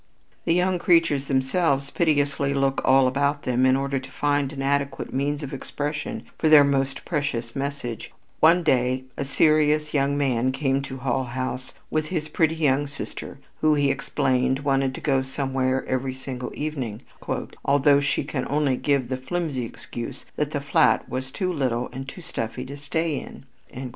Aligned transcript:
The 0.45 0.53
young 0.55 0.79
creatures 0.79 1.27
themselves 1.27 1.91
piteously 1.91 2.55
look 2.55 2.81
all 2.83 3.05
about 3.07 3.43
them 3.43 3.67
in 3.67 3.75
order 3.77 3.99
to 3.99 4.11
find 4.11 4.51
an 4.51 4.63
adequate 4.63 5.13
means 5.13 5.43
of 5.43 5.53
expression 5.53 6.23
for 6.39 6.49
their 6.49 6.63
most 6.63 7.05
precious 7.05 7.55
message: 7.55 8.11
One 8.39 8.63
day 8.63 9.03
a 9.15 9.23
serious 9.23 9.93
young 9.93 10.17
man 10.17 10.51
came 10.53 10.81
to 10.81 10.97
Hull 10.97 11.25
House 11.25 11.71
with 11.91 12.07
his 12.07 12.29
pretty 12.29 12.55
young 12.55 12.87
sister 12.87 13.37
who, 13.57 13.75
he 13.75 13.91
explained, 13.91 14.61
wanted 14.61 14.95
to 14.95 15.01
go 15.01 15.21
somewhere 15.21 15.85
every 15.85 16.15
single 16.15 16.51
evening, 16.55 17.03
"although 17.63 17.99
she 17.99 18.23
could 18.23 18.47
only 18.47 18.77
give 18.77 19.07
the 19.07 19.17
flimsy 19.17 19.65
excuse 19.65 20.25
that 20.35 20.49
the 20.49 20.61
flat 20.61 21.07
was 21.07 21.29
too 21.29 21.53
little 21.53 21.89
and 21.93 22.07
too 22.09 22.21
stuffy 22.21 22.65
to 22.65 22.75
stay 22.75 23.19
in." 23.19 23.45